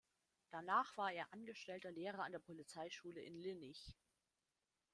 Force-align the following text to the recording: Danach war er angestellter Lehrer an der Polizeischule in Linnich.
Danach 0.49 0.97
war 0.97 1.11
er 1.11 1.31
angestellter 1.31 1.91
Lehrer 1.91 2.23
an 2.23 2.31
der 2.31 2.39
Polizeischule 2.39 3.21
in 3.21 3.37
Linnich. 3.37 3.95